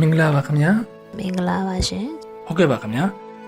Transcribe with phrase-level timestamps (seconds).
[0.00, 0.70] မင်္ဂလာပါခင်ဗျာ
[1.18, 2.06] မင်္ဂလာပါရှင်
[2.46, 3.04] ဟုတ်ကဲ့ပါခင်ဗျာ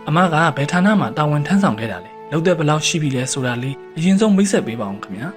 [0.09, 5.29] အမကဘယ်ဌာနမှာတာဝန်ထမ်းဆောင်ခဲ့တာလဲလောက်တဲ့ဘယ်လောက်ရှိပြီလဲဆိုတာလေးအရင်ဆုံးမိတ်ဆက်ပေးပါအောင်ခင်ဗျာ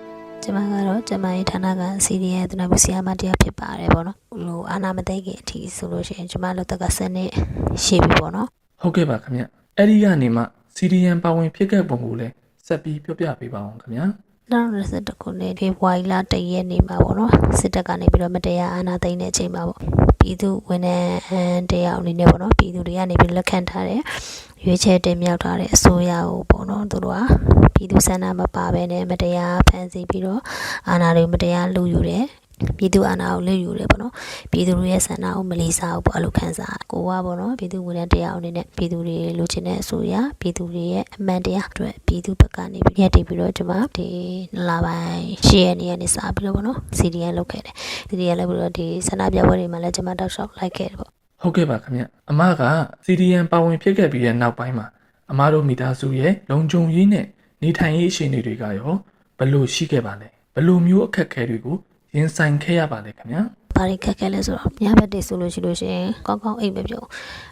[0.43, 7.29] ကျွန်မကတော့ကျွန်မရဲ့ဌာနကစီဒီရဲ့သူနာမဆရာမတရားဖြစ်ပါတယ်ပေါ့နော်ဟိုအာနာမသိခင်အထိဆိုလို့ရှိရင်ကျွန်မလောက်ကစနစ်
[7.83, 8.47] ရှိပြီပေါ့နော်
[8.81, 9.45] ဟုတ်ကဲ့ပါခင်ဗျာ
[9.77, 10.43] အဲ့ဒီကနေမှ
[10.75, 12.33] CDN ပါဝင်ဖြစ်ခဲ့ပုံကိုလည်း
[12.67, 14.05] ဆက်ပြီးပြောပြပေးပါအောင်ခင်ဗျာ
[14.51, 20.87] 2021ခုနှစ်ဖေဖော်ဝါရီလတရက်နေ့မှာပေါ့နော်စစ်တပ်ကနေပြီးတော့မတရားအာဏာသိမ်းတဲ့အချိန်မှာပေါ့ ပြည်သူဝန်ထ
[21.39, 24.01] မ်းတရားအနေနဲ့ပေါ့နော်ပြည်သူတွေကနေပြီးလက်ခံထားတဲ့
[24.63, 27.21] ရွေးချယ်တင်မြှောက်ထားတဲ့အစိုးရကိုပေါ့နော်သူတို့က
[27.73, 30.41] ပြည်သူစန္ဒမပါဘဲနဲ့မတရားဖန်ဆီးပြီးတော့
[30.89, 32.25] အာဏာတွေမတရားလူယူတယ်
[32.77, 34.13] ပြည်သူအာဏာကိုလူယူတယ်ပေါ့နော်
[34.51, 44.07] ပြည်သူတွေရဲ့ဆန္ဒကိုမလီစားဘူးပေါ့အဲ့လိုခံစားကိုကပေါ့နော်ပြည်သူဝန်ထမ်းတရားအနေနဲ့ပြည်သူတွေလူချင်တဲ့အစိုးရပြည်သူတွေရဲ့အမှန်တရားအတွက်ပြည်သူဘက်ကနေပြီးရက်တည်ပြီးတော့ကျွန်မဒီ
[44.67, 47.75] လပိုင်းရှေ့ရက်နေ့ကနေစပြီးတော့ပေါ့နော် CDN လုပ်ခဲ့တယ်
[48.09, 52.61] CDN လုပ်ပြီးတော့ဒီဆန္ဒပြပွဲတွေမှာလည်းကျွန်မတောက်လျှောက်လိုက်ခဲ့တယ်ပေါ့ဟုတ်ကဲ့ပါခင်ဗျာအမက
[53.05, 54.87] CDN ပါဝင်ဖြစ်ခဲ့ပြီးတဲ့နောက်ပိုင်းမှာ
[55.31, 57.25] အမတို့မိသားစုရဲ့လုံခြုံရေးနဲ့
[57.63, 58.93] နေထိုင်ရေးအခြေအနေတွေကရော
[59.37, 61.77] ဘယ်လိုရှိခဲ့ပါလဲဘယ်လိုမျိုးအခက်အခဲတွေကို
[62.15, 63.41] ရင်ဆိုင်ခဲ့ရပါလဲခင်ဗျာ
[63.75, 67.01] ဘာတွေခက်ခဲလဲဆိုတော့ညဘက်တွေဆိုလို့ရှိလို့ရှိရင်ကောင်းကောင်းအိပ်မပြုံ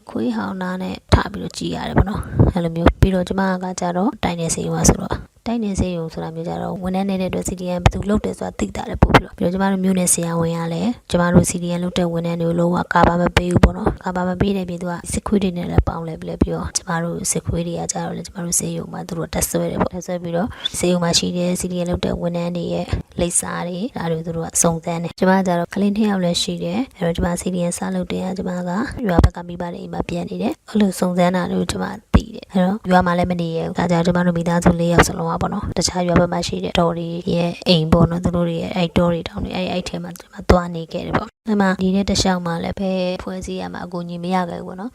[0.09, 2.21] ခွေးဟောင်းနာနဲ့ထပြီးတော့ကြည်ရတယ်ပေါ့နော်
[2.53, 5.15] အဲ့လိုမျိုးပြီးတော့ကျမကကြတော့တိုင်နေစီရွာဆိုတော့
[5.49, 20.47] တိုင်နေစီရုံဆိုတာမျိုးကြတော့ဝန်ထမ်းနေတဲ့အတွက် CDN ဘယ်သူလုပ်တယ်ဆိုတာသိတာလည်းပို့ပြီးတော့ပြီးတော့ကျမတို့မျိုးနယ်ဆရာဝန်ရလဲကျမတို့ CDN လုပ်တဲ့ဝန်ထမ်းတွေကိုလုံးဝကာပါမပေးဘူးပေါ့နော်ကာပါမပေးတဲ့ပြည်သူကစစ်ခွေးတွေနဲ့လည်းပေါင်းလဲပြီးလဲပြီးတော့ကျမတို့စစ်ခွေးတွေကကြတော့လေကျမတို့စေယုံမှာသူတို့တက်ဆွဲတယ်ပေါ့တက်ဆွဲပြီးတော့
[20.77, 22.85] စေယုံမှာရှိတဲ့ CDN လုပ်တဲ့ဝန်ထမ်းတွေရဲ့
[23.19, 28.71] လိပ်စာတွေဒါတွေသူတို့ကစုံစမ်းတယ်ကျမကကြတော့ကလင်းထယောက်လည်းရှိတယ်အဲ့တော့ကျမ CDN စလုပ်တဲ့ကကျမက
[29.07, 31.85] ရွာဘက်ကမိဘတွေအိမ်မှာပြန်နေတယ်အဲ့လိုစုံစမ်းတာတွေကိုကျမ
[32.29, 42.91] သိတယ်အဲ့တော့ရွာမှာလည်းမနေရဘူးဒါကြောင့်ကျမတို့မိသားစု၄ယောက်စလုံးကပေါ့နော်တခြားရွာဘက်မှာရှိတဲ့တော်တွေရဲ့အိမ်ပေါ့နော်သူတို့တွေရဲ့အဲ့တော်တွေတောင်းတွေအဲ့အဲ့ထဲမှာကျမသွားနေခဲ့တယ်ပေါ့အဲ့မှာဒီတဲ့တခြားမှာလည်းပဲ
[43.23, 44.91] ဖွဲ့စည်းရမှာအကူအညီမရခဲ့ဘူးပေါ့နော်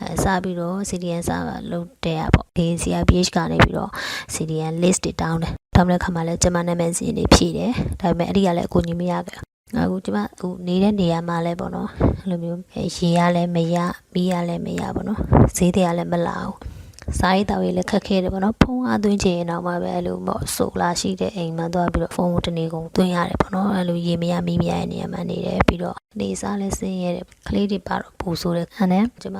[0.00, 1.30] အဲစပြီးတော့ CDN စ
[1.72, 3.90] လုပ်တဲ့อ่ะပေါ့ဒီ CRPH ကနေပြီးတော့
[4.34, 11.88] CDN list တွေတောင်းတယ်တောင်းတဲ့ခါမှာလည်းကျမနာမည်စီနေဖြည့်တယ်ဒါပေမဲ့အဲ့ဒီကလည်းအကူအညီမရခဲ့ အခုကျမအခုနေတဲ့နေရာမှာလဲပေါ့နော်
[12.20, 13.76] အဲ့လိုမျိုးရေရလည်းမရ
[14.14, 15.20] မီးရလည်းမရပေါ့နော်
[15.56, 16.56] ဈေးတွေကလည်းမလာဘူး
[17.18, 29.38] စားရေးတောက်ရေးလည်းခက်ခဲတယ်ပေါ့နော်ဖုန်းအားသွင်းချင်ရင်တော့မှပဲအဲ့လိုပေါ့ဆိုလာရှိတဲ့အိမ်မှာသွားပြီးတော့ဖုန်းကိုတနေကုန်သွင်းရတယ်ပေါ့နော်အဲ့လိုရေမရမီးမရတဲ့နေရာမှာနေတယ်ပြီးတော့နေစားလည်းဆင်းရဲတယ်ကလေးတွေပါတော့ပူဆိုးတယ်အဲ့နဲ့ကျမ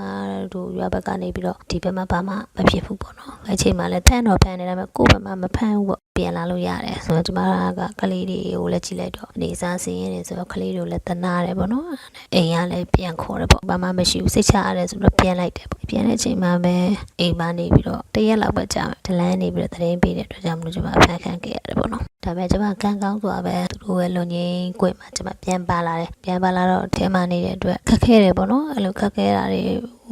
[0.53, 7.41] တို့ရွာဘက်ကနေပြီးတော့ဒီဘက်မှာဘာမှမဖြစ်ဘူးပေါ့နော်အဲ့ချိန်မှာလည်းဖမ်းတော့ဖမ်းနေတယ်ဒါပေမဲ့ကိုယ့်ဘက်မှာမဖမ်းဘူးပေါ့ပြန်လာလို့ရတယ်ဆိုတော့ကျမ
[7.79, 11.87] ကကလေးတွေကိုလည်းကြည့်လိုက်တော့နေစားဆင်းရဲတယ်ဆိုတော့ကလေးတွေကိုလည်းတနာတယ်ပေါ့နော်
[12.35, 16.75] အိမ်ကလည်းပြန်ခေါ်တယ်ပေါ့ဘာမှမရှိဘူးစိတ်ချရတယ်ဆိုတော့ပြန်လိုက်တယ်ပေါ့ပြန်တဲ့အချိန်မှာပဲ
[17.21, 29.63] အိမ်မနေပြီးတော့တရက်လောက်ပဲကြာမယ်ဒလန်းနေပြီးတော့သတင်းပေးတဲ့အတွက်ကြောင့်မလို့ကျမဖန်ခံခဲ့ရတယ်ပေါ့နော်ဒါပေမဲ့ကျမကန်းကောင်းစွာပဲသူတို့ရဲ့လုံငင်းကွက်မှာကျမပြန်ပါလာတယ်ပြန်ပါလာတော့ထဲမှာနေတဲ့အတွက်ခက်ခဲတယ်ပေါ့နော်အဲ့လိုခက်ခဲတာတွေ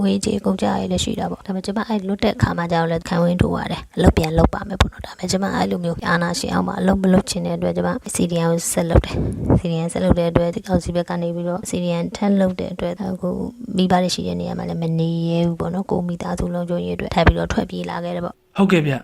[0.03, 9.17] ဝေးကြီးကုန်ကြရလည်းရှိတာပေါ့ဒါပေမဲ့ကျမအဲ့လွတ်တဲ့ခါမှကြောက်လဲခံဝင်းထိုးရတယ်အလုပ်ပြန်လုပ်ပါမယ်ပေါ့နော်ဒါပေမဲ့ကျမအဲ့လိုမျိုးအာနာရှင်အောင်မအလုပ်မလုပ်ချင်တဲ့အတွက်ကျမ CDN ကိုဆက်လုပ်တယ်
[9.59, 13.31] CDN ဆက်လုပ်တဲ့အတွက်ဒီကောက်စီဘက်ကနေပြီးတော့ CDN ထပ်လုပ်တဲ့အတွက်အခု
[13.77, 18.95] မိဘတွေရှိတဲ့နေရာမှာလည်းမနေရဘူးပေါ့နော်ကိုမိသားစုလုံးကျုံရေးအတွက်ထပ်ပြီးတော့ထွက်ပြေးလာခဲ့တယ်ပေါ့ဟုတ်ကဲ့ဗျ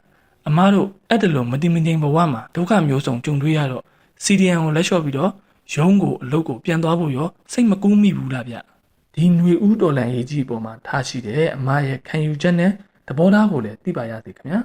[0.49, 3.83] အမားတို့အဲ့တလို့မတိမငိမ်ဘဝမှာဒုက္ခမျိုးစုံကြုံတွေ့ရတော့
[4.25, 5.31] CDN ကိုလက်လျှော့ပြီးတော့
[5.75, 8.57] ရုံးကိုအလုပ်ကိုပြန်သွားဖို့ရောစိတ်မကူးမိဘူးလားဗျ
[9.17, 12.73] ဒီຫນွေဦးတော်လန်ရေးကြီးအပေါ်မှာထားရှိတဲ့အမားရဲ့ခံယူချက်နဲ့
[13.09, 14.61] သဘောထားကိုလည်းသိပါရစေခင်ဗျာ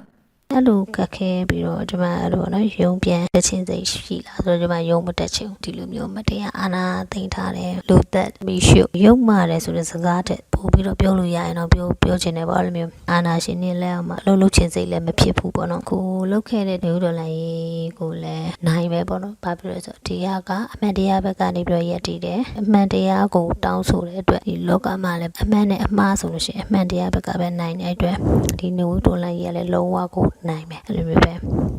[0.54, 28.16] အဲ့လိုကတ်ခဲပြီးတော့ကျမအဲ့လိုနော်ယုံပြန်တက်ချင်းစိတ်ရှိလာဆိုတော့ကျမယုံမတက်ချင်ဘူးဒီလိုမျိုးမတရားအာနာသိမ့်ထားတယ်လူသက်ပြီးရှုယုံမာတယ်ဆိုတဲ့စကားတဲ့ပို့ပြီးတော့ပြောလို့ရရင်တော့ပြောပြောချင်တယ်ပေါ့အဲ့လိုမျိုးအာနာရှင်နေလဲအောင်မအလုပ်လုပ်ချင်စိတ်လည်းမဖြစ်ဘူးပေါ့နော်ကိုလုပ်ခဲ့တဲ့ဒေဝဒေါ်လာရေးကိုလည်းနိုင်ပဲပေါ့နော်ဘာဖြစ်လို့လဲဆိုတော့ဒီဟာကအမှန်တရားဘက်ကနေပြီးတော့ရက်တည်တယ်အမှန်တရားကိုတောင်းဆိုတဲ့အတွက်ဒီလောကမှာလည်းအမှန်နဲ့အမှားဆိုလို့ရှိရင်အမှန်တရားဘက်ကပဲနိုင်တဲ့အတွက်
[28.58, 31.34] ဒီနေဦးဒေါ်လာရေးကလည်းလုံးဝကိုနိုင်မယ်အဲ့လိုမျိုးပဲ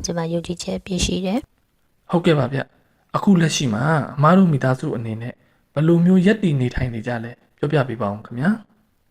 [0.05, 1.39] ကျွန်မယုံကြည်ချက်ပြည့်ရှိတယ်
[2.11, 2.59] ဟုတ်ကဲ့ပါဗျ
[3.15, 3.83] အခုလက်ရှိမှာ
[4.17, 5.33] အမားတို့မိသားစုအနေနဲ့
[5.73, 8.51] ဘယ်လိုမျိုးရက်တည်နေထိုင်နေကြလဲပြောပြပေးပါအောင်ခင်ဗျာ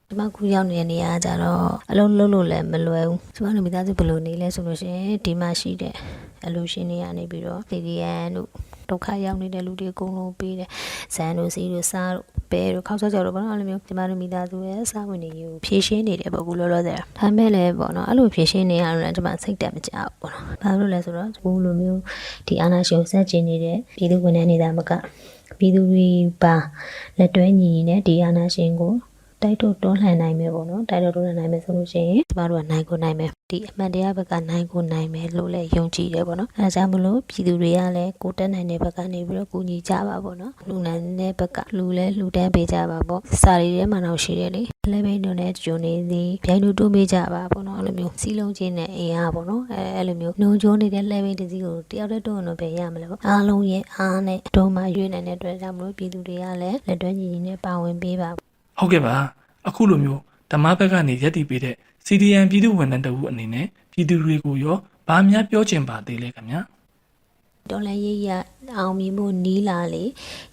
[0.09, 5.95] ဒီမှာခုရောက်နေတဲ့နေရာကကြတော့အလုံးလုံးလို့လည်းမလွယ်ဘူးကျွန်တော်တို့မိသားစုဘယ်လိုနေလဲဆိုလို့ရှိရင်ဒီမှာရှိတဲ့
[6.47, 8.49] အလူရှင်တွေကနေပြီးတော့ CDN တို့
[8.91, 10.69] ဒုက္ခရောက်နေတဲ့လူတွေအကုန်လုံးပေးတယ်
[11.15, 22.01] ဇန်တို့စီတို့စားတို့ပဲတို့ခောက်ချက်ကြော်တို့ပေါ့နော်အဲ့လိုမျိုးဒီမှာတို့မိသားစုရဲ့စားဝင်နေယူဖြည့်ရှင်းနေတယ်ပေါ့အခုလောလောဆယ်ဒါမဲ့လည်းပေါ့နော်အဲ့လိုဖြည့်ရှင်းနေရတော့လည်းဒီမှာစိတ်တက်မကြဘူးပေါ့နော်ဘာလို့လဲဆိုတော့အခုလိုမျိုး
[22.47, 24.91] ဒီအာနာရှင်ကိုဆက်ကျင်နေတဲ့ပြည်သူဝန်ထမ်းနေတာမက
[25.59, 26.09] ပြည်သူတွေ
[26.43, 26.55] ပါ
[27.19, 28.93] လက်တွဲညီနေတဲ့ဒီအာနာရှင်ကို
[29.43, 44.63] တိုက်ထုတ်တွန်းလှန်နိုင်မယ်ပေါ့နော်တိုက်ထုတ်တွန်းလှန်နိုင်မယ်ဆိုလို့ရှိရင်ကျမတို့ကနိုင်ကိုနိုင်မယ်ဒီအမှန်တရားဘက်ကနိုင်ကိုနိုင်မယ်လို့လည်းယုံကြည်တယ်ပေါ့နော်အဲဒါကြောင့်မလို့ပြည်သူတွေကလည်းကိုတက်နိုင်တဲ့ဘက်ကနေပြီးတော့ကူညီကြပါပေါ့နော်လူနိုင်တဲ့ဘက်ကလူလဲလူတန်းပေးကြပါပေါ့စာရီထဲမှာတော့ရှိတယ်လေ
[44.93, 58.31] လဲဘိန်းတို့နဲ့ဂျွန်နေသည်ပြိုင်တို့တိုးပေးကြပါပေါ့နော်အဲ့လိုမျိုးစီးလုံးချင်းနဲ့အင်အားပေါ့နော်အဲအဲ့လိုမျိုးနှုံချိုးနေတဲ့လဲဘိန်းတစ်စီးကိုတယောက်တည်းတွန်းတော့ပဲရမလဲပေါ့အားလုံးရဲ့အားနဲ့တော့မှရွေးနိုင်တဲ့အတွက်ကြောင့်မလို့ပြည်သူတွေကလည်းလက်တွဲညီညီနဲ့ပါဝင်ပေးပါ
[58.79, 59.15] ဟုတ်ကဲ့ပါ
[59.69, 60.21] အခုလိုမျိုး
[60.53, 61.77] ဓမ္မဘက်ကနေရက်တည်ပေးတဲ့
[62.07, 64.77] CDN ပြည်သူဝန်ထမ်းတအုပ်အနေနဲ့ပြည်သူတွေကိုရော
[65.09, 66.61] ဗာများပြောချင်ပါသေးလဲခင်ဗျာ
[67.71, 68.31] တော်လည်းရိပ်ရ
[68.79, 70.05] အောင်မြင်ဖို့နီးလာလေ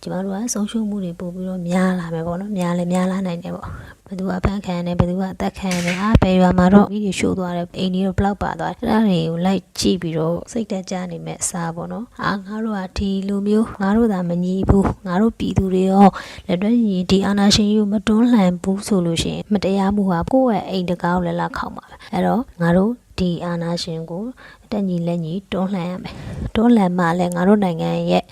[0.01, 3.67] ကျမတို့ကဆုံးရှုံးမှုတွေပို့ပြီးတော့များလာမယ်ပေါ့နော်များလည်းများလာနိုင်တယ်ပေါ့
[4.07, 16.07] ဘယ်သူကဖန်ခံတယ်ဘယ်သူကအသက်ခံတယ်အားဘယ်ရွာမှာတော့မိတွေရှိုးသွားတယ်အိမ်ကြီးတော့ဘလောက်ပါသွားတယ်အဲ့ဒါတွေကိုလိုက်ကြည့်ပြီးတော့စိတ်တက်ကြနေမဲ့အစားပေါ့နော်အာငါတို့ကဒီလိုမျိုးငါတို့သာမညီဘူးငါတို့ပြည်သူတွေရော
[16.47, 24.23] လက်တွဲညီဒီအာနာရှင်ကြီးကိုမတွန်းလှန်ဘူးဆိုလို့ရှိရင်မတရားမှုဟာကိုယ့်ရဲ့အိမ်တကားကိုလည်းလာခောက်ပါပဲအဲ့တော့ငါတို့ ဒီအာနာရှင်ကို
[24.71, 26.15] တက်ညီလက်ညီတွန်းလှန်ရမယ်
[26.55, 28.23] တွန်းလှန်မှလည်းငါတို့နိုင်ငံရဲ့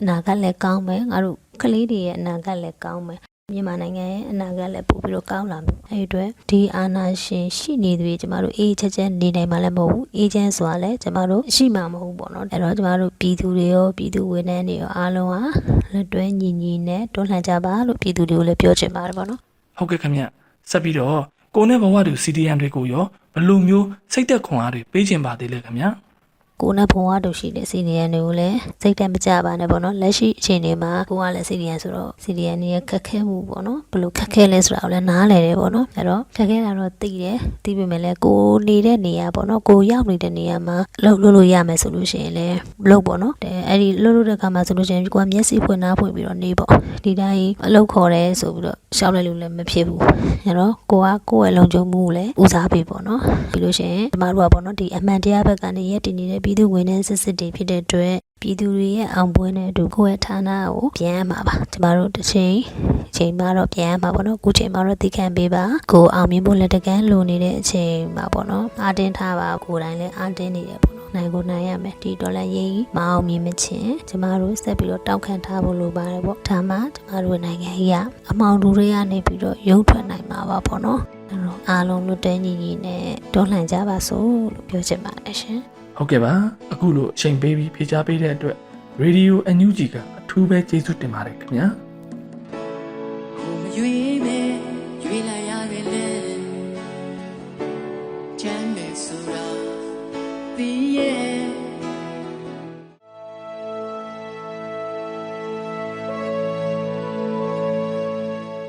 [0.00, 3.20] အနာဂတ်လည်းကောင်းမယ်ငါတို့ကလေးတွေရဲ့အနာဂတ်လည်းကောင်းမယ်
[3.52, 15.40] မြန်မာနိုင်ငံရဲ့အနာဂတ်လည်းပို့ပြီးတော့ကောင်းလာမယ်အဲဒီအတွက်ဒီအာနာရှင်ရှိနေသူတွေကျမတို့အေးချက်ချက်နေနိုင်မှလည်းမဟုတ်ဘူးအေးချမ်းစွာလည်းကျမတို့ရှိမှမဟုတ်ဘူးပေါ့နော်အဲတော့ကျမတို့ပြည်သူတွေရောပြည်သူဝန်ထမ်းတွေရောအားလုံးဟာ
[15.92, 19.40] လက်တွဲညီညီနဲ့တွန်းလှန်ကြပါလို့ပြည်သူတွေကိုလည်းပြောချင်ပါတယ်ပေါ့နော်
[19.78, 20.22] ဟုတ်ကဲ့ခင်ဗျ
[20.70, 21.20] ဆက်ပြီးတော့
[21.54, 23.04] ကိုနဲ့ဘဝတူ CDN တွေကိုရော
[23.34, 25.88] ဘယ်လိုမျိုးစိတ်သက်ခွန်အားတွေပေးချင်ပါသေးလဲခင်ဗျာ
[26.62, 42.56] ကိုနဲ့ဘုံဝတို့ရှိတဲ့စီနီယန်တွေကိုလည်းစိတ်တက်မကြပါနဲ့ပေါ့နော်လက်ရှိအခြေအနေမှာကိုကလည်းစီနီယန်ဆိုတော့စီနီယန်ရဲ့ခက်ခဲမှုပေါ့နော်ဘယ်လိုခက်ခဲလဲဆိုတာကိုလည်းနားလည်တယ်ပေါ့နော်အဲ့တော့ခက်ခဲတာတော့သိတယ်သိပေမဲ့လည်းကိုနေတဲ့နေရာပေါ့နော်ကိုရောက်နေတဲ့နေရာမှာလှုပ်လို့လို့ရမယ်ဆိုလို့ရှိရင်လည်း
[42.88, 46.70] လှုပ်ပေါ့နော်တဲ့အဲ့ဒီလှုပ်လို့တဲ့ခါမှာဆိုလို့ရှိရင်ကိုကမျက်စိဖွင့်နားဖွင့်ပြီးတော့နေပေါ့
[47.04, 50.00] ဒီတိုင်းအလုပ်ခေါ်တယ်ဆိုပြီးတော့ရှောက်လိုက်လို့လည်းမဖြစ်ဘူး
[50.44, 53.20] အဲ့တော့ကိုကကိုယ့်ရဲ့လုံခြုံမှုကိုလည်းဦးစားပေးပေါ့နော်
[53.52, 62.56] ပြီးလို့ရှိရင်ကျမတို့ကပေါ့နော်ဒီအမှန်တရားဘက်ကနေရက်တည်နေတဲ့ပြည်သူဝင်တဲ့စစ်စစ်တွေဖြစ်တဲ့အတွက်ပြည်သူတွေရဲ့အောင်ပွဲနဲ့အတူကိုယ့်ရဲ့ဌာနကိုပြန်ရမှာပါကျမတို့တစ်ချိန်
[63.10, 77.96] အချိန်မှတော့ပြန်ရမှာပေါ့နော်အခုချိန်မှတော့သိခံပေးပါကိုအောင်မြင်ဖို့လက်တကမ်းလိုနေတဲ့အချိန်မှာပေါ့နော်အားတင်းထားပါကိုယ်တိုင်လည်းအားတင်းနေတယ်ပေါ့နော်နိုင်ကိုနိုင်ရမယ်ဒီဒေါ်လာရေးမအောင်မြင်မချင်းကျမတို့ဆက်ပြီးတော့တောက်ခံထားဖို့လိုပါတယ်ပေါ့ဒါမှကျမတို့နိုင်ငံကြီးက
[78.30, 81.00] အမောင်တူတွေကနေပြီးတော့ရုပ်ထွက်နိုင်မှာပါပေါ့နော်
[81.30, 85.60] အဲ့တော့အားလုံးလွတ်တဲညီညီနဲ့တွန်းလှန်ကြပါစို့လို့ပြောချင်ပါတယ်ရှင်
[85.96, 86.34] ဟုတ်ကဲ့ပါ
[86.72, 88.56] အခုလိုအချိန်ပေးပြီးဖြေချပေးတဲ့အတွက်
[89.02, 91.66] Radio NUG ကအထူးပဲကျေးဇူးတင်ပါတယ်ခင်ဗျာ
[93.38, 94.40] ကိုမရွေးပဲ
[95.04, 96.06] ရွေးလိုက်ရတယ်လေ
[98.40, 99.46] ချမ်းတယ်ဆိုတာ
[100.56, 101.42] သိရဲ့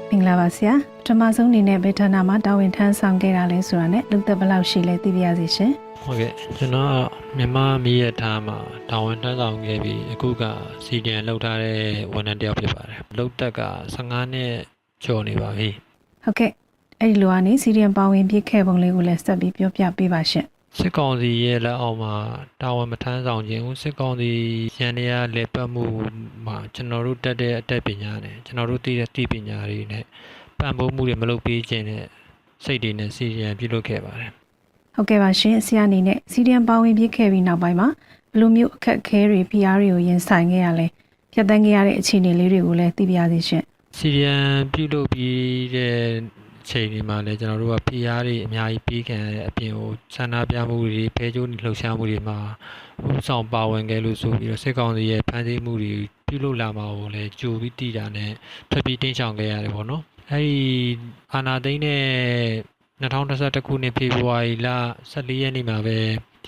[0.09, 8.57] မင်္ဂလာပါဆရာပထမဆုံးအနေနဲ့ဘယ်ဌာနမှာတာဝန်ထမ်းဆောင်ခဲ့တာလဲဆိုတာနဲ့လူသက်ဘယ်လောက်ရှိလဲသိပါရစေရှင် ဟုတ်ကဲ့ကျွန်တော်ကမြန်မာမီးရထားမှာ
[8.89, 10.43] တာဝန်ထမ်းဆောင်ခဲ့ပြီးအခုက
[10.85, 11.79] စီဒီအန်လောက်ထားတဲ့
[12.13, 13.61] ဝန်ထမ်းတစ်ယောက်ဖြစ်ပါတယ်လောက်တက်က
[13.95, 14.53] 15နှစ်
[15.03, 15.69] ကျော်နေပါပြီ
[16.23, 16.51] ဟုတ်ကဲ့
[16.99, 20.45] အဲ့ဒီလိုကနေစီရီယံပါဝင်ပြည့်ခဲ့ပုံလေးကိုလည်းဆက်ပြီးပြောပြပေးပါရှင်
[20.77, 22.15] စစ်ကောင်စီရဲ့လက်အောက်မှာ
[22.61, 24.31] တာဝန်မထမ်းဆောင်ခြင်းဦးစစ်ကောင်စီ
[24.77, 25.85] ရန်ရလက်ပတ်မှု
[26.45, 30.03] မှာကျွန်တော်တို့တက်တဲ့အတက်ပညာနဲ့ကျွန်တော်တို့သိတဲ့သိပညာတွေနဲ့
[30.59, 32.03] ပံ့ပိုးမှုတွေမလုပ်ပေးခြင်းနဲ့
[32.63, 34.31] စိတ်တွေနဲ့စီဒီအန်ပြုလုပ်ခဲ့ပါတယ်
[34.95, 37.87] ဟုတ်ကဲ့ပါရှင်ဆရာအနေနဲ့စီရီယံပါဝင်ပြည့်ခဲ့ပြီးနောက်ပိုင်းမှာ
[38.31, 40.87] ဘယ်လိုမျိုးအခက်အခဲတွေ PR တွေကိုရင်ဆိုင်ခဲ့ရလဲ
[41.33, 43.63] ဖြတ်သန်းခဲ့ရတဲ့အခြေအနေလေးတွေကိုလည်းသိပါရစေရှင်
[43.97, 44.35] စီရီယံ
[44.73, 45.97] ပြုလုပ်ပြီးတဲ့
[46.69, 52.37] ချိန်တွေမှာလည်းကျွန်တော်တို့က PR တွေအများကြီးပေးခံရတဲ့အပြင်ကိုဆန္ဒပြမှုတွေဖဲကျိုးလှုပ်ရှားမှုတွေမှာ
[53.15, 55.93] ဥဆောင်ပါဝင်ခဲ့လို့ဆိုပြီးတော့စစ်ကောင်စီရဲ့ဖမ်းဆီးမှုတွေ
[56.27, 58.31] ပြုလုပ်လာမှာကိုလည်းကြိုပြီးတည်တာနဲ့
[58.69, 60.57] ဖျက်ပြီးတင်းချောင်ခဲ့ရတယ်ပေါ့နော်အဲဒီ
[61.33, 62.03] အာနာသိန်းနဲ့
[63.03, 64.67] 2021ခုနှစ်ဖေဖော်ဝါရီလ
[65.11, 65.97] 14ရက်နေ့မှာပဲ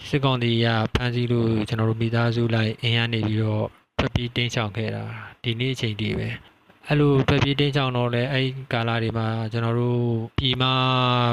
[0.09, 3.65] စစ်ကောင်စီကဖမ်းဆီးလို့ကျွန်တော်တို့မိသားစုလိုက်အင်အားနေပြီးတော့
[3.97, 5.03] ဖျက်ပြီးတင်းချောင်ခဲ့တာ
[5.43, 6.29] ဒီနေ့အချိန်တည်းပဲ
[6.88, 10.03] အဲ့လိုဖက်ပြေးတင်းချောင်းတော့လဲအဲ့ဒီကာလာတွေမှာကျွန်တော်တို့
[10.39, 10.63] ပြည်မ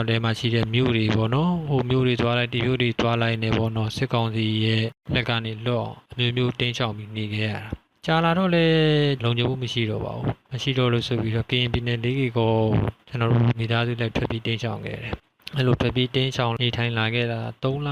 [0.08, 8.64] ထဲမှာရှိတဲ့မြို့တွေပေါ့နော်ဟိုမြို့တွေသွားလိုက်ဒီမြို့တွေသွားလိုက်နေပေါ့နော်စစ်ကောင်စီရဲ့လက်ကနေလွတ်အောင်အမျိုးမျိုးတင်းချောင်းပြီးနေခဲ့ရတာ ကြာလာတော့လဲ
[9.24, 12.52] လုံခြုံမှုမရှိတော့ပါဘူးမရှိတော့လို့ဆိုပြီးတော့ကရင်ပြည်နယ်လေးကကို
[13.08, 15.14] ကျွန်တော်တို့မိသားစုလိုက်ထွက်ပြီးတင်းချောင်းခဲ့တယ်
[15.56, 17.88] အဲ့လိုထွက်ပြီးတင်းချောင်းနေထိုင်လာခဲ့တာ3လ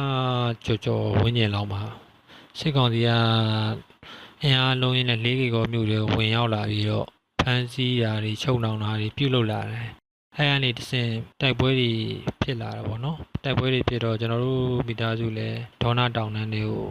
[0.65, 1.83] ကျော်ကျော်ဝန်းကျင်လောက်မှာ
[2.59, 3.11] စစ်ကောင်စီက
[4.43, 7.07] အင်အားလုံးရင်းနဲ့လေးကကိုမြို့တွေကိုဝင်ရောက်လာပြီးတော့
[7.43, 9.89] ဖမ်းဆီးတာတွေချုပ်နှောင်တာတွေပြုလုပ်လာတယ်။
[10.37, 11.93] အဲကနေတစ်ဆင့်တိုက်ပွဲတွေ
[12.43, 16.85] ဖြစ်လာတာပေါ့နော်။တိုက်ပွဲတွေဖြစ်တော့ကျွန်တော်တို့မိသားစုလည်းဒေါနာတောင်တန်းတွေကို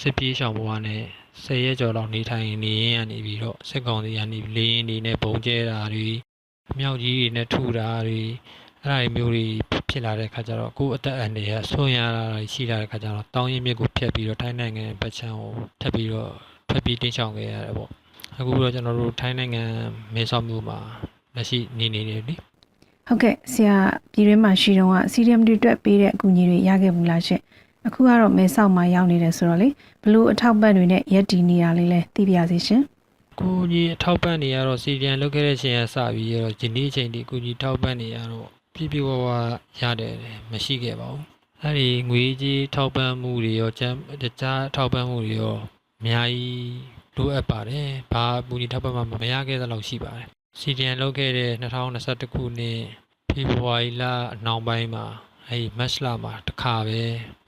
[0.00, 1.02] စစ်ပြေးရှောင်ဘဝနဲ့
[1.44, 6.08] ဆယ်ရက်ကျော်လောက်နေထိုင်နေရင်းကနေပြီးတော့စစ်ကောင်စီကနေလေရင်နေနဲ့ပုံကျဲတာတွေ
[6.70, 8.20] အမြောက်ကြီးတွေနဲ့ထူတာတွေ
[8.82, 9.46] အဲ့ဒါတွေမျိုးတွေ
[9.90, 16.30] ဖြစ်လာတဲ့ခါကျတော့ကိုယ့်အသက်အန္တရာယ်ဆွမ်းရတာတွေရှိလာတဲ့ခါကျတော့တောင်းရင်မြစ်ကိုဖျက်ပြီးတော့ထိုင်းနိုင်ငံပတ်ချမ်းကိုထပ်ပြီးတော့
[16.68, 17.90] ဖျက်ပြီးတင်းချောင်ခဲ့ရတယ်ပေါ့
[18.38, 19.62] အခုတော့ကျွန်တော်တို့ထိုင်းနိုင်ငံ
[20.14, 20.78] မဲဆောက်မြို့မှာ
[21.34, 22.34] လက်ရှိနေနေတယ်လေ
[23.06, 23.76] ဟုတ်ကဲ့ဆရာ
[24.12, 27.40] ပြည်တွင်းမှာရှိတော့က CDM တွေအတွက်ပေးတဲ့အကူအညီတွေရခဲ့ဘူးလားရှင်
[27.86, 29.68] အခုကတော့မဲဆောက်မှာရောက်နေတယ်ဆိုတော့လေ
[30.02, 32.82] ဘလို့အထောက်ပံ့တွေနဲ့ရက်တည်နေတာလေးလဲသိပြရစီရှင်
[33.40, 39.26] ကိုကြီးအထောက်ပံ့နေရတော့စီဒီအန်လုပ်ခဲ့တဲ့ချိန်ကစပြီးရတော့ဒီနေ့ချိန်ဒီကိုကြီးထောက်ပံ့နေရတော့ပြည့်ပြည့်ဝဝ
[39.80, 40.14] ရတယ်
[40.50, 41.24] မရှိခဲ့ပါဘူး
[41.62, 45.56] အဲ့ဒီငွေကြီးထောက်ပံ့မှုတွေရောကျန်းတခြားထောက်ပံ့မှုတွေရော
[46.00, 46.74] အများကြီး
[47.16, 50.28] လိုအပ်ပါတယ်ဘာပူကြီးထောက်ပံ့မှမရခဲ့သလောက်ရှိပါတယ်
[50.58, 52.78] စီဒီအန်လုပ်ခဲ့တဲ့2021ခုနှစ်
[53.30, 54.02] ဖေဖော်ဝါရီလ
[54.34, 55.06] အနောက်ပိုင်းမှာ
[55.50, 57.02] အဲ့ဒီမတ်လမှာတစ်ခါပဲ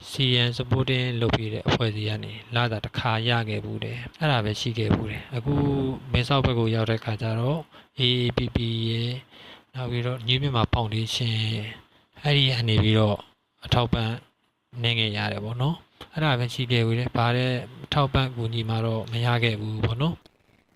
[0.09, 5.53] CN supporting လုပ်ပြီးတဲ့အဖွဲ့အစည်းကနေလာတာတစ်ခါရခဲ့ဘူးတယ်အဲ့ဒါပဲရှိခဲ့ဘူးတယ်အခု
[6.11, 7.59] မင်းဆောက်ဘက်ကိုရောက်တဲ့ခါကျတော့
[7.99, 8.57] AAPP
[8.89, 9.13] ရဲ့
[9.75, 11.33] နောက်ပြီးတော့ New Myanmar Foundation
[12.23, 13.17] အဲ့ဒီအနေပြီးတော့
[13.65, 14.09] အထောက်ပံ့
[14.83, 15.75] နေငယ်ရတယ်ပေါ့နော်
[16.13, 17.51] အဲ့ဒါပဲရှိခဲ့ဘူးတယ်ဘာတဲ့
[17.83, 20.15] အထောက်ပံ့ကူညီမှတော့မရခဲ့ဘူးပေါ့နော်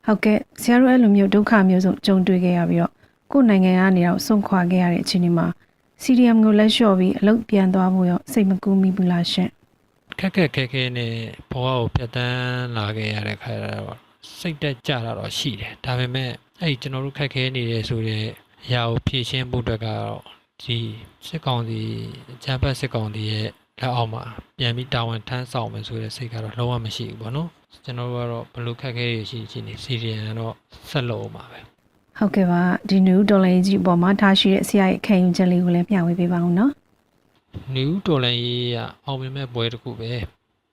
[0.06, 2.94] ဟုတ်ကဲ့ဆရာတို့အဲ့လိုမျိုးဒုက္ခမျိုးစုံကြုံတွေ့ခဲ့ရပြီးတော့
[3.32, 5.24] ကိုယ့်နိုင်ငံကနေတော့ဆုံးခွာခဲ့ရတဲ့အချိန်
[6.04, 9.50] ဒီမှာ CDM ကိုလက်လျှော့ပြီးအလုပ်ပြန်သွားဖို့ရောစိတ်မကူးမိဘူးလားရှင်
[10.20, 11.14] ခက်ခက်ခဲခဲနဲ့
[11.52, 13.98] ဘဝကိုဖြတ်တန်းလာခဲ့ရတဲ့ခါကျတော့
[14.40, 16.32] စိတ်တက်ကြတာတော့ရှိတယ်ဒါပေမဲ့
[16.62, 18.26] အဲ့ဒီကျွန်တော်တို့ခက်ခဲနေတယ်ဆိုတဲ့
[18.66, 20.22] အရာကိုဖြည့်ရှင်းဖို့အတွက်ကတော့
[20.64, 20.78] ဒီ
[21.28, 21.82] စစ်ကောင်စီ
[22.44, 23.48] ဂျမ်ဘတ်စစ်ကောင်စီရဲ့
[23.80, 24.24] လက်အောက်မှာ
[24.60, 27.50] ပြန်ပြီးတာဝန်ထမ်းဆောင်မယ်ဆိုတဲ့စိတ်ကတော့လုံးဝမရှိဘူးပေါ့နော်
[27.86, 30.54] ကျွန်တော်တို့ကတော့ဘယ်လိုခက်ခဲရရှိရှိနေစီရီယန်ကတော့
[30.90, 31.73] ဆက်လို့မှာပဲ
[32.18, 36.72] ဟုတ်ကဲ့ပါဒီနူးဒေါ်လာကြီးအပေါ်မှာထားရှိတဲ့ဆရာရဲ့ခံယူချက်လေးကိုလည်းမျှဝေပေးပါဦးနော်
[37.74, 40.12] နယူးဒေါ်လာရေးကအောင်မြင်မဲ့ပွဲတစ်ခုပဲ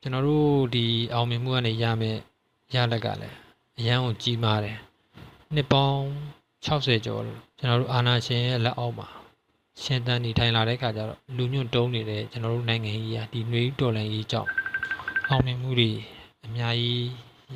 [0.01, 2.19] ကျွန်တော်တို့ဒီအောင်မြင်မှုကနေရမယ်
[2.75, 3.37] ရလက်ကလည်း
[3.79, 4.79] အရန်ကိုကြီးမားတယ်
[5.55, 5.99] နှစ်ပေါင်း
[6.67, 7.23] 60ကျော်
[7.59, 9.09] ကျွန်တော်တို့အာနာရှင်ရဲ့လက်အောက်မှာ
[9.83, 14.51] ရှင်သန်နေထိုင်လာတဲ့ခါကျတော့လူညွန့်တုံးနေတဲ့ကျွန်တော်တို့နိုင်ငံကြီးကဒီနယူးဒေါ်လာရေးကြောင့်
[15.29, 15.91] အောင်မြင်မှုတွေ
[16.45, 17.09] အများကြီး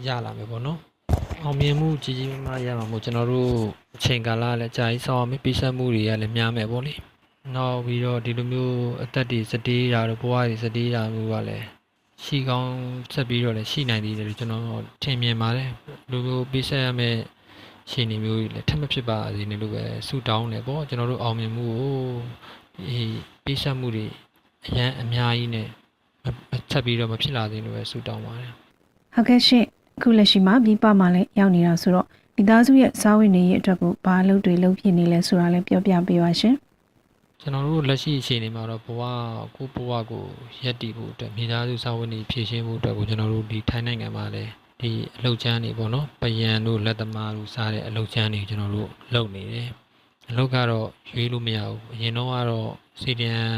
[0.06, 0.78] ရလာမယ်ပေါ့နော်
[1.46, 3.54] အောင်မြင်မှုကြီးကြီးမားမားရမှာမို့ကျွန်တော်တို့
[3.96, 6.94] အချိန်ကာလလည်းကြာကြီးဆောင်အောင်ပြည့်စက်မှုတွေကလည်းများမယ်ပေါ့လေ
[7.54, 11.66] နောက်ပြီးတော့ဒီလိုမျိုးအသက်တွေစတေးတာတို့ဘဝတွေစတေးတာမျိုးကလည်း
[12.24, 12.74] ရှိကောင်း
[13.12, 14.62] ဆက်ပြီးတော့လည်းရှိနိုင်သေးတယ်လို့ကျွန်တော်
[15.02, 15.70] ထင်မြင်ပါတယ်
[16.10, 17.18] လူမျိုးပေးဆက်ရမယ့်
[17.90, 21.96] ရှင်နေမျိုးတွေလည်းထပ်မဖြစ်ပါစေနဲ့လို့ပဲဆုတောင်းတယ်ပေါ့ကျွန်တော်တို့အောင်မြင်မှုကို
[22.88, 23.02] ဒီ
[23.44, 24.06] ပေးဆက်မှုတွေ
[24.66, 25.68] အရန်အများကြီးနဲ့
[26.24, 28.52] မမချက်ပြီးတော့မဖြစ်လာသေးလို့ပဲဆုတောင်းပါတယ်
[29.14, 29.64] ဟုတ်ကဲ့ရှင်
[29.96, 36.54] အခုလက်ရှိမှာပြည်ပမှာလည်းရောက်နေတာဆိုတော့မိသားစုရဲ့စားဝတ်နေရေးအတွက်ကိုဘာအလုပ်တွေလုပ်ဖြစ်နေလဲဆိုတာလည်းပြောပြပေးပါရှင်
[37.40, 39.02] ကျွန်တော်တို့လက်ရှိအခြေအနေမှာတော့ဘဝ
[39.56, 40.24] ကိုဘဝကို
[40.64, 49.68] ရက်တည်ဖို့အတွက်မိသားစုစာဝန်တွေဖြည့်ရှင်းဖို့အတွက်ကိုကျွန်တော်တို့ဒီထိုင်းနိုင်ငံမှာလည်းဒီအလုပ်ချမ်းတွေပေါ့နော်ပယံတို့လက်သမားတို့စားတဲ့အလုပ်ချမ်းတွေကျွန်တော်တို့လုပ်နေတယ်
[50.30, 52.70] အလုပ်ကတော့ရွေးလို့မရဘူးအရင်တော့ကတော့
[53.00, 53.52] စီဒီအမ်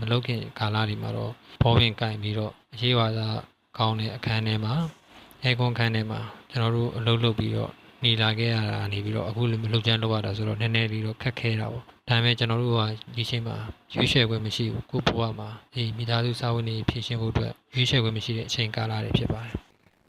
[0.00, 1.32] မလုပ်ခင်ကာလတွေမှာတော့
[1.62, 3.28] ဘောဝင်ကင်ပြီးတော့အရေးဝါစာ
[3.78, 4.74] ကောင်းတဲ့အခန်းထဲမှာ
[5.44, 6.20] အဲကွန်ခန်းထဲမှာ
[6.50, 7.70] ကျွန်တော်တို့အလုပ်လုပ်ပြီးတော့
[8.04, 12.82] နေလာခဲ့ရတာနေပြီးတော့အခုလည်းမလုပ်ချမ်းလုပ်ရတာဆိုတော့နည်းနည်းလေးတော့ခက်ခဲတာပေါ့ဒါပေမဲ့ကျွန်တော်တို့က
[13.16, 13.56] ဒီချိန်မှာ
[13.94, 19.52] ရွေးချယ်ခွင့်မရှိဘူးကိုယ့်ဘဝမှာဒီမိသားစုစာဝန်တွေဖြည့်ရှင်းဖို့အတွက်ရွေးချယ်ခွင့်မရှိတဲ့အချိန်ကာလတွေဖြစ်ပါတယ်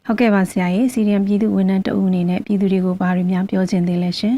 [0.06, 4.36] ဟုတ်ကဲ့ပါဆရာကြီးစီရီယံပြည်သူဝန်ထမ်းတအုပ်အနေနဲ့ပြည်သူတွေကိုဘာတွေများပြောချင်သေးလဲရှင်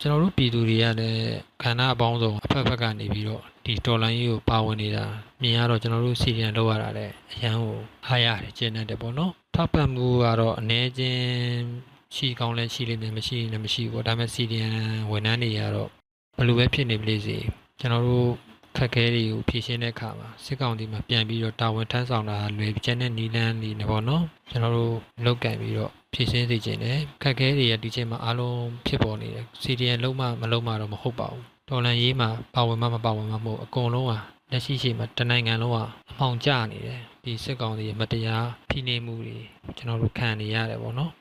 [0.00, 1.22] ကျွန်တော်တို့ပြည်သူတွေကလည်း
[1.62, 5.04] ခန္ဓာအပေါင်းစုံအဖက်ဖက်ကနေပြီးတော့ဒီတော်လိုင်းကြီးကိုပါဝင်နေတာ
[5.40, 7.74] မြင်ရတော့ကျွန်တော်တို့စီရီယံလောက်ရတာလည်းအရန်ကို
[8.06, 11.22] အားရတယ်ကျင်းတတ်တယ်ပေါ့နော် ထောက်ပံ့မှုကတော့အနေချင်း
[12.14, 14.70] ရှိကောင်းလဲရှိလိမ့်မယ်မရှိရင်လည်းမရှိဘူးပေါ့ဒါပေမဲ့စီရီယံ
[15.10, 15.88] ဝန်ထမ်းတွေကတော့
[16.36, 17.38] ဘယ်လိုပဲဖြစ်နေပလိစေ
[17.80, 18.28] ကျွန်တော်တို့
[18.76, 34.18] ခက်ခဲတွေကိုဖြည့်ရှင်းတဲ့အခါမှာစစ်ကောင်စီမှာပြန်ပြီးတော့တာဝန်ထမ်းဆောင်တာလွယ်ကျန်တဲ့နီလန်းနေနေပေါ့နော်ကျွန်တော်တို့လောက်ကင်ပြီးတော့ဖြည့်ရှင်းသိခြင်းတယ်ခက်ခဲတွေရဒီချိန်မှာအားလုံးဖြစ်ပေါ်နေတယ်စီဒီအန်လုံးမမလုံးမတော့မဟုတ်ပါဘူးတော်လန်ရေးမှာပါဝင်မှမပါဝင်မှမဟုတ်အကုန်လုံးဟာ
[34.50, 39.38] လက်ရှိရှိမှာတနိုင်ငံလုံးဟာအမှောင်ကျနေတယ် ဒီစစ်ကောင်စီရဲ့မတရားဖိနှိပ်မှုတွေ
[39.76, 41.12] ကျွန်တော်တို့ခံနေရတယ်ပေါ့နော်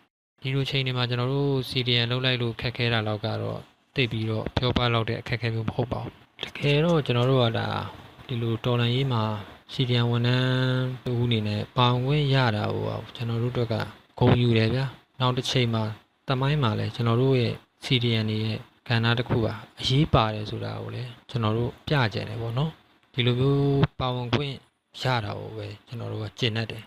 [0.41, 3.59] ဒီလိုချိန်တွေမှာကျွန်တော်တို့စီဒီအန်လုံးလိုက်လို့ခက်ခဲတာတော့ကတော့
[3.95, 7.67] တိတ်ပြီးတော့ပြောပလောက်တဲ့အခက်အခဲမျိုးမဟုတ်ပါဘူးတကယ်တော့ကျွန်တော်တို့ကဒါ
[8.27, 9.23] ဒီလိုတော်လန်ရေးမှာ
[9.73, 13.75] စီဒီယံဝန်ထမ်းတူအနေနဲ့ပါဝင်ရတာဟိုကကျွန်တော်တို့အတွက်က
[14.19, 14.85] ဂုဏ်ယူတယ်ဗျာ
[15.19, 15.83] နောက်တစ်ချိန်မှာ
[16.27, 22.71] တမိုင်းမှာလည်းကျွန်တော်တို့ရဲ့စီဒီယံတွေရဲ့ကဏ္ဍတစ်ခုပါအရေးပါတယ်ဆိုတာကိုလည်းကျွန်တော်တို့ပြကြတယ်ပေါ့နော်
[23.13, 23.61] ဒီလိုမျိုး
[23.99, 24.55] ပါဝင်ခွင့်
[25.01, 26.83] ရတာကိုပဲကျွန်တော်တို့ကကျင့်တတ်တယ်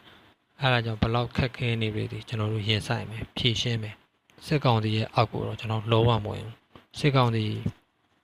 [0.61, 3.95] အဲဒါကြောင့်ဘယ်လောက်ခက်ခဲနေပြီဒီကျွန်တော်တို့ရင်ဆိုင်မယ်ဖြည့်ရှင်းမယ်
[4.47, 6.55] စစ်ကောင်စီရဲ့အောက်ကိုတော့ကျွန်တော်လုံးဝမဝင်ဘူး
[6.99, 7.45] စစ်ကောင်စီ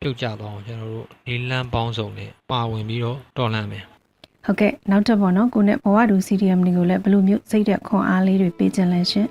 [0.01, 3.85] ပြုတ်ကျသွားအောင်ကျွန်တော်တို့ဒီလမ်းပေါင်းစုံနဲ့ပါဝင်ပြီးတော့တော်လှန်မယ်
[4.45, 9.27] ဟုတ်ကဲ့နောက်တစ်ပေါ့နော်ကိုနဲ့ဘဝတူ CDM တွေကိုလည်းဘယ်လိုမျိုးစိတ်သက်ခွန်အားလေးတွေပေးခြင်းလဲရှင်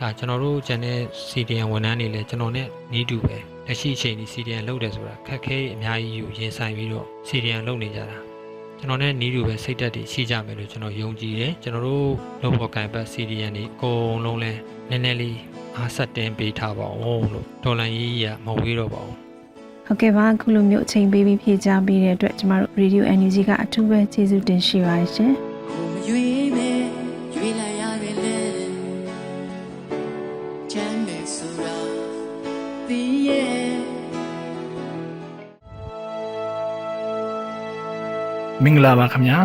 [0.00, 0.98] ဒါဒါကျွန်တော်တို့ဂျန်တဲ့
[1.30, 3.36] CDN ဝန်ထမ်းတွေလည်းကျွန်တော်နဲ့နီးတူပဲ
[3.66, 8.33] လက်ရှိအချိန်ဒီ CDN လုပ်တယ်ဆိုတာခက်ခဲအများကြီးယူရင်ဆိုင်ပြီးတော့ CDN လုပ်နေကြတာ
[8.84, 12.10] ကျွန်တော်နဲ့နီးတူပဲစိတ်သက်တွေရှိကြမယ်လို့ကျွန်တော်ယုံကြည်တယ်ကျွန်တော်တို့
[12.42, 14.52] လုပ်ဖို့ကံပတ် CDN တွေအကုန်လုံးလဲ
[14.90, 15.38] နည်းနည်းလေး
[15.76, 19.16] အားဆက်တင်ပေးထားပါအောင်လို့ဒေါ်လာရေးကြီးကမဝေးတော့ပါဘူး
[19.86, 25.53] ဟုတ်ကဲ့ပါအခုလိုမျိုးအချိန်ပေးပြီးဖြည့်ချပေးတဲ့အတွက်ကျမတို့ Radio NUG ကအထူးပဲကျေးဇူးတင်ရှိပါတယ်ရှင်
[38.64, 39.38] မင်္ဂလာပါခင်ဗျာ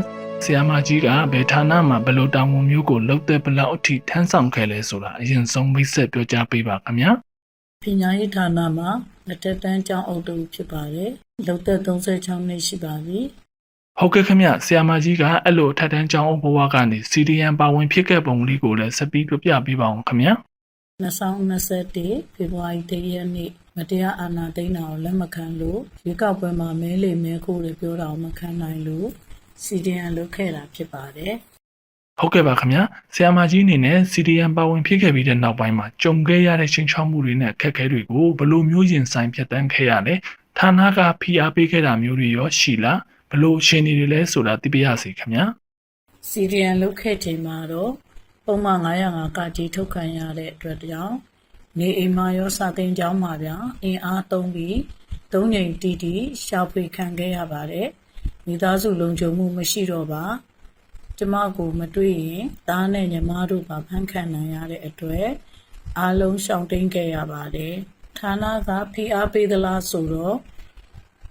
[0.44, 7.12] ဆရာမကြီးကဘယ်ဌာနမှာဘယ်လိုတာဝန်မျိုးကိုလုပ်တဲ့ဘလောက်အထိထမ်းဆောင်ခဲ့လဲဆိုတာအရင်ဆုံးမိတ်ဆက်ပြောကြားပေးပါခင်ဗျာ
[7.84, 8.90] ပညာရေးဌာနမှာ
[9.28, 11.12] လက်ထက်တန်းကျောင်းအုပ်တူဖြစ်ပါတယ်။
[11.48, 13.20] လုံသက်36နှစ်ရှိပါပြီ
[14.00, 20.34] ဟုတ်ကဲ့ခင်ဗျဆရာမကြီးကအဲ့လိုအထက်တန်းကျောင်းအုပ်ဘဝကနေ CDN ပါဝင်ဖြစ်ခဲ့ပုံလေးကိုလည်းဆက်ပြီးပြောပြပေးပါအောင်ခင်ဗျာ။
[21.04, 23.50] 2021ဖေဖော်ဝါရီလရက်နေ့
[23.80, 29.08] မတရားအာဏာသိမ်းတာကိုလက်မခံလို့ရွေးကောက်ပွဲမှာမဲလေမဲခိုးတွေပြောတာကိုမခံနိုင်လို့
[29.64, 31.34] CDN လုပ်ခဲ့တာဖြစ်ပါတယ်။
[32.20, 32.84] ဟုတ်ကဲ့ပါခင်ဗျာ
[33.14, 40.16] ဆရာမကြီးအနေနဲ့ CDN ပါဝင်ဖြစ်ခဲ့ပြီးတဲ့နောက်ပိုင်းမှာကြုံခဲ့ရတဲ့ချင်းချောက်မှုတွေနဲ့အခက်အခဲတွေကိုဘယ်လိုမျိုးရင်ဆိုင်ဖြတ်တန်းခဲ့ရလဲ
[40.58, 45.46] ဌာနကဖိအားပေးခဲ့တာမျိုးတွေရောရှိလားဘယ်လိုအခြေအနေတွေလဲဆိုတာသိပြရစီခင်ဗျာ
[46.30, 47.92] CDN လုတ်ခဲ့ချိန်မှာတော့
[48.46, 51.16] ပုံမှန်905ကကြီးထုတ်ခံရတဲ့အတွက်ကြောင့်
[51.80, 54.78] နေအိမ်မှာရောစာသင်ကျောင်းမှာဗျာအင်အားသုံးပြီး
[55.34, 57.88] သုံးချိန်တီးတီးရှောက်ဖွေခံခဲ့ရပါတယ်
[58.46, 60.24] မိသားစုလုံခြုံမှုမရှိတော့ပါ
[61.18, 65.28] ကျမကိုမတွေ့ရင်သားနဲ့ညီမတို့ပါဖန်ခံနိုင်ရတဲ့အတွက်
[65.98, 67.76] အားလုံးရှောင်တိန်ခဲ့ရပါတယ်
[68.18, 70.38] ဌာနကဖိအားပေးသလားဆိုတော့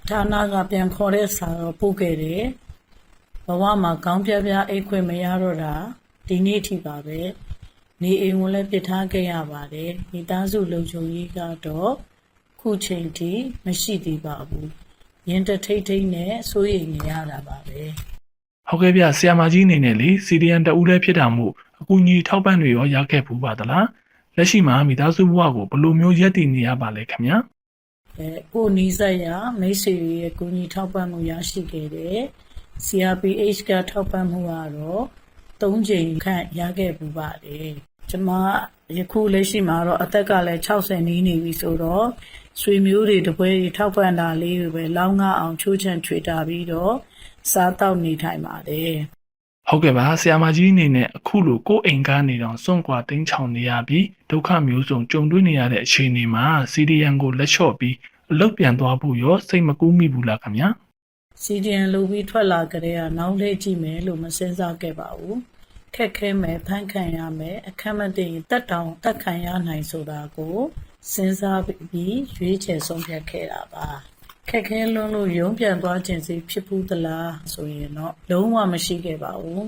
[0.08, 2.44] ဌာနကပြန်ခေါ်တဲ့စာတော့ပို့ခဲ့တယ်
[3.46, 5.74] ဘဝမှာကောင်းပြပြအိတ်ခွင့်မရတော့တာ
[6.28, 7.20] ဒီနေ့ထိပါပဲ
[8.02, 11.92] နေအိမ်ကိုလည်းပြစ်ထားခဲ့ရပါတယ်မိသားစုလုံခြုံရေးကတော့
[12.60, 13.32] ခုချိန်ထိ
[13.64, 14.68] မရှိသေးပါဘူး
[15.28, 17.80] ရင်တထိတ်ထိတ်နဲ့စိုးရိမ်နေရတာပါပဲ
[18.68, 23.86] ဟုတ်ကဲ့ဗျဆရာမကြီးအနေနဲ့လေ CDN တဦးလည်းဖြစ်တာမို့အကူအညီထောက်ပံ့တွေရောရခဲ့ဘူးပါသလား
[24.36, 27.38] လက်ရှိမှာမိသားစုဘဝကိုဘယ်လိုမျိုးရည်တည်နေရပါလဲခင်ဗျာ
[28.18, 29.26] အဲကိုနီးစက်ရ
[29.60, 32.18] မိတ်ဆွေတွေရဲ့ကူညီထောက်ပံ့မှုရရှိခဲ့တယ်
[32.86, 35.04] CRPH ကထောက်ပံ့မှုကတော့
[35.60, 37.70] ၃ချိန်ခန့်ရခဲ့ပူပါတယ်
[38.10, 38.30] ကျမ
[38.98, 42.06] ယခုလက်ရှိမှာတော့အသက်ကလည်း60နီးနေပြီဆိုတော့
[42.60, 46.94] ဆွေမျိုးတွေတပွဲတွေထောက်ပံ့တာလေးတွေပဲလောင်းငါအောင်ချိုးချံချွေတာပြီးတော့
[47.50, 48.94] စားတောက်နေထိုင်ပါတယ်
[49.68, 57.96] ဟုတ်ကဲ့ပါဆရာမကြီးအနေနဲ့အခုလိုကိုယ့်အိမ်ကနေတော့စွန့်ကွာတင်းချောင်နေရပြီးဒုက္ခမျိုးစုံကြုံတွေ့နေရတဲ့အခြေအနေမှာ CDN ကိုလက်လျှော့ပြီး
[58.32, 60.68] အလုပ်ပြန်သွားဖို့ရောစိတ်မကူးမိဘူးလားခင်ဗျာ
[61.42, 65.36] CDN လုပ်ပြီးထွက်လာကြတဲ့ကနောက်လေးကြည့်မယ်လို့မစင်စားခဲ့ပါဘူး
[65.96, 70.56] ခက်ခဲမယ်ဖန်ခံရမယ်အခက်မတည်တက်တောင်တက်ခံရနိုင်ဆိုတာကို
[71.12, 73.86] စဉ်းစားပြီးရွေးချယ်ဆုံးဖြတ်ခဲ့တာပါ
[74.48, 79.64] ခက်ခဲလွန်းလို့ရုံးပြန်သွားခြင်းစီဖြစ်ဘူးသလားဆိုရင်တော့လုံးဝမရှိခဲ့ပါဘူး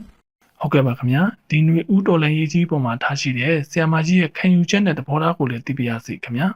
[0.61, 6.48] ဟုတ်ကဲ့ပါခင်ဗျာဒီຫນွေဦးတော်လန်ရေးကြီးပေါ်မှာထားရှိတဲ့ဆရာမကြီးရဲ့ခံယူချက်နဲ့သဘောထားကိုလည်းသိပြရစီခင်ဗျာ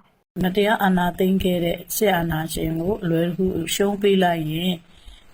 [0.43, 4.73] မတရားအာဏာသိမ်းခဲ့တဲ့ဆရာအာဏာရှင်ကိုအလွယ်တကူရှုံးပေးလိုက်ရင်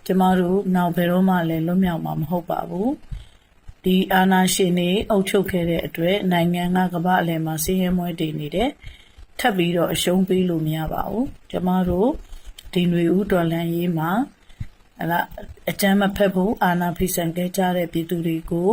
[0.06, 2.90] ကျမတို့နောက်ဘယ်တော့မှလည်းလွတ်မြောက်မှာမဟုတ်ပါဘူး
[3.84, 8.70] ဒီအာဏာရှင်တွေအုပ်ချုပ်ခဲ့တဲ့အတွက်နိုင်ငံကကမ္ဘာအလယ်မှာစီးရဲမွဲတည်နေတယ်
[9.38, 12.10] ထပ်ပြီးတော့အရှုံးပေးလို့မရပါဘူးကျမတို့
[12.72, 14.10] ဒီຫນွေဦးတော်လန်ရေးမှာ
[14.98, 15.20] ဟလာ
[15.70, 18.72] အကြမ်းမဖက်ဖို့အာဏာဖိစံခဲ့ကြတဲ့ပြည်သူတွေကို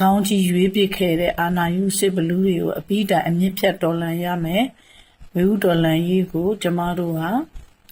[0.00, 4.64] ကောင်းကြီးရွေးပစ်ခဲ့တဲ့အာဏာယူစစ်ဘလူးတွေကိုအပိတိုင်အမြင့်ဖြတ်တော်လှန်ရမယ်
[5.34, 7.30] ဝေဦးတော်လှန်ရေးကို ကျမတို့ဟာ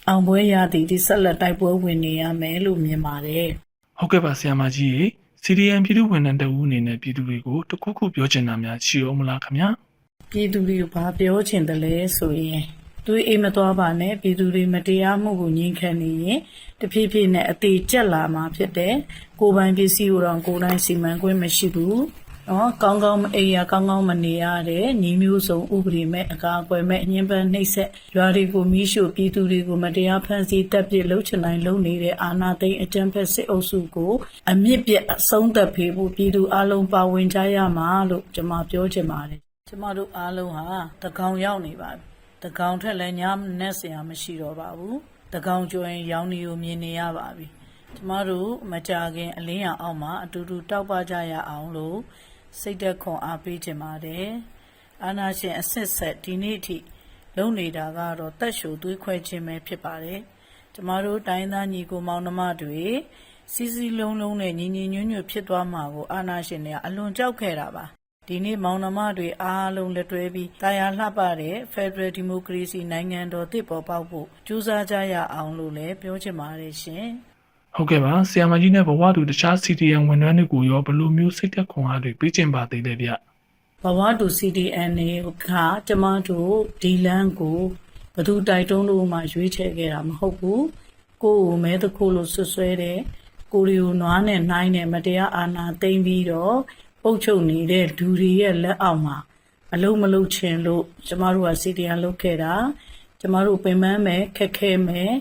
[0.07, 3.47] အောင်ပွဲရသည်ဒီဆက်လက်တိုက်ပွဲဝင်နေရမယ်လို့မြင်ပါတယ်
[3.97, 4.99] ဟုတ်ကဲ့ပါဆရာမကြီး
[5.45, 9.69] ရေ CDN ပြည်သူဝန်ထမ်းတဦးအနေနဲ့ပြည်သူတွေကိုတခုခုပြောချင်တာများရှိအောင်မလားခင်ဗျာ
[10.31, 12.61] ပြည်သူတွေကိုဘာပြောချင်တယ်လဲဆိုရင်
[13.07, 16.39] တွေးအိမ်မသွားပါနဲ့ပြည်သူတွေမတရားမှုကိုငြင်းခံနေရင်
[16.79, 18.95] တဖြည်းဖြည်းနဲ့အသေးကျက်လာမှာဖြစ်တယ်
[19.39, 21.99] ကိုယ်ပိုင်ပစ္စည်းကိုတော့ကိုယ်တိုင်စီမံခွင့်မရှိဘူး
[22.49, 34.13] နော်ကောင်းကောင်းမအိမ်ရကောင်းကောင်းမနေရတဲ့ညီမျိုးစုံဥပဒေမဲ့အကာအကွယ်မဲ့အငင်းပန်းနှိပ်စက်ရွာတွေကိုမိရှို့ပြည်သူတွေကိုမတရားဖန်ဆီးတပ်ပစ်လှုပ်ချနိုင်လုံနေတဲ့အာဏာသိမ်းအကြမ်းဖက်စစ်အုပ်စုကို
[34.51, 40.65] အမြင့်ပြတ်အဆုံးသတ်ဖေဖို့ပြည်သူအလုံးပါဝင်ကြရမှာလို့ကျွန်မပြောချင်ပါတယ်ကျမတို့အားလုံးဟာ
[41.03, 42.03] တကောင်ရောက်နေပါပြီ။
[42.43, 43.21] တကောင်ထက်လည်းည
[43.59, 44.95] နဲ့ဆရာမရှိတော့ပါဘူး။
[45.33, 47.47] တကောင်ကျွရင်ရောင်နေကိုမြင်နေရပါပြီ။
[47.95, 51.97] ကျမတို့မကြခင်အလင်းရောင်အောက်မှာအတူတူတောက်ပကြရအောင်လို့
[52.59, 54.27] စိတ်သက်ခွန်အားပေးခြင်းပါတယ်။
[55.03, 56.77] အာနာရှင်အစ်စ်ဆက်ဒီနေ့ထိ
[57.37, 60.19] လုံနေတာကတော့တက်ရှူသွေးခွဲခြင်းပဲဖြစ်ပါတယ်။
[60.73, 62.83] ကျမတို့တိုင်းသားညီကိုမောင်နှမတွေ
[63.53, 67.85] စီစီလုံးလုံးနဲ့ညီညီညွတ်ညွတ်ဖြစ်သွားမှာကိုအာနာရှင်တွေကအလွန်ကြောက်ခဲ့တာပါ
[68.27, 77.05] ဒီနေ့မောင်နှမတွေအားလုံးလက်တွဲပြီးတာယာလှပတဲ့ Federal Democracy နိုင်ငံတော်တစ်ပေါ်ပေါက်ဖို့ကြိုးစားကြရအောင်လို့လည်းပြောချင်ပါတယ်ရှင်
[77.77, 83.09] ဟုတ်ကဲ့ပါဆရာမကြီးနဲ့ဘဝတူတခြား CDN ဝန်ထမ်းတွေကိုရောဘယ်လိုမျိုးစိတ်သက်ခွန်အားတွေပေးကျင်ပါသေးလဲဗျ
[83.83, 84.91] ဘဝတူ CDN
[85.25, 85.49] က
[85.87, 87.59] ကျမတို့ဒီလန်းကို
[88.15, 90.65] ဘသူတိုက်တွန်းလို့မှရွေးချယ်ခဲ့တာမဟုတ်ဘူး
[91.23, 92.99] ကိုယ်ကိုမဲတခုလို့ဆွဆွဲတဲ့
[93.53, 96.55] ကိုရီကိုနွားနဲ့နှိုင်းနဲ့မတရားအာဏာသိမ်းပြီးတော့
[97.03, 99.17] ပုတ်ချုပ်နေတဲ့ဒူတွေရဲ့လက်အောက်မှာ
[99.73, 102.55] အလုံးမလုံးချင်လို့ကျမတို့က CDN လုပ်ခဲ့တာ
[103.19, 105.13] ကျမတို့ပင်ပန်းမယ်ခက်ခဲမယ်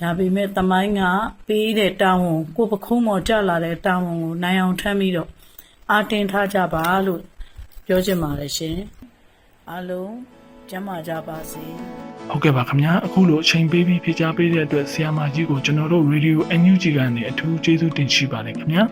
[0.00, 1.02] ဒါပေမဲ့တမိုင်းက
[1.46, 5.28] ပေးတဲ့တာဝန်ကိုယ်ပခုံးပေါ်ကြလာတဲ့တာဝန်ကိုနိုင်အောင်ထမ်းပြီးတော့
[5.90, 7.20] အာတင်ထားကြပါလို့
[7.86, 8.76] ပြောချင်ပါတယ်ရှင်
[9.70, 10.12] အားလုံး
[10.70, 11.64] ကျမ်းမာကြပါစေ
[12.28, 18.82] ဟုတ်ကဲ့ပါခင်ဗျာအခုလိုအချိန်ပေးပြီးဖြေကြားပေးတဲ့အတွက်ဆရာမကြီးကိုကျွန်တော်တို့ Radio NUG ကနေအထူးကျေးဇူးတင်ရှိပါတယ်ခင်ဗျာ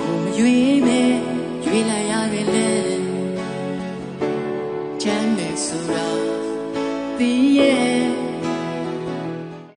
[0.00, 1.00] ကိုမရွေးမဲ
[1.64, 2.68] ရွေးလိုက်ရတယ်လေ
[5.02, 6.06] ချမ်းမယ်ဆိုတာ
[7.18, 7.95] သိရဲ့